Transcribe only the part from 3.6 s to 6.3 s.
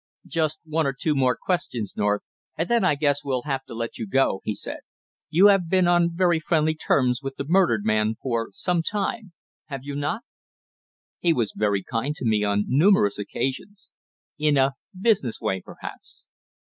to let you go," he said. "You have been on